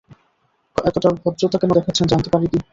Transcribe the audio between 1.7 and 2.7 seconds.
দেখাচ্ছেন জানতে পারি কি?